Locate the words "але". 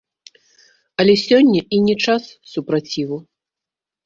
1.03-1.13